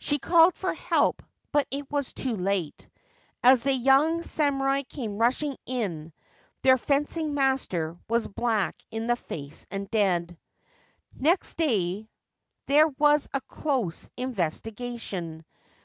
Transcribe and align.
She 0.00 0.18
called 0.18 0.54
for 0.56 0.74
help; 0.74 1.22
but 1.52 1.64
it 1.70 1.88
was 1.92 2.12
too 2.12 2.34
late. 2.34 2.88
As 3.40 3.62
the 3.62 3.72
young 3.72 4.24
samurai 4.24 4.82
came 4.82 5.16
rushing 5.16 5.56
in, 5.64 6.12
their 6.62 6.76
fencing 6.76 7.34
master 7.34 7.96
was 8.08 8.26
black 8.26 8.82
in 8.90 9.06
the 9.06 9.14
face 9.14 9.68
and 9.70 9.88
dead. 9.88 10.36
Next 11.14 11.56
day 11.56 12.08
there 12.66 12.88
was 12.88 13.28
a 13.32 13.40
close 13.42 14.10
investigation. 14.16 15.44